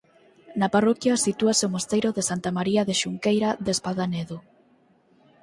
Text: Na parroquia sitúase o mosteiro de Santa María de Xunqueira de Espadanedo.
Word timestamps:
Na 0.59 0.67
parroquia 0.75 1.21
sitúase 1.25 1.63
o 1.67 1.73
mosteiro 1.75 2.09
de 2.13 2.23
Santa 2.29 2.49
María 2.57 2.81
de 2.89 2.95
Xunqueira 3.01 3.49
de 3.65 3.71
Espadanedo. 3.75 4.37